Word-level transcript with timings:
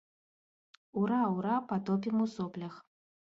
Ура, 1.01 1.19
ура, 1.35 1.55
патопім 1.73 2.25
у 2.25 2.27
соплях. 2.35 2.81